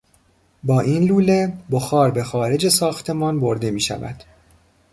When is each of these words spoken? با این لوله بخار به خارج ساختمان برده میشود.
با 0.63 0.81
این 0.81 1.03
لوله 1.03 1.53
بخار 1.71 2.11
به 2.11 2.23
خارج 2.23 2.69
ساختمان 2.69 3.39
برده 3.39 3.71
میشود. 3.71 4.23